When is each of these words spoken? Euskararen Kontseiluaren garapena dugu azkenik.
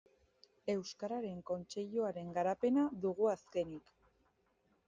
Euskararen 0.73 1.43
Kontseiluaren 1.51 2.33
garapena 2.39 2.89
dugu 3.05 3.31
azkenik. 3.37 3.97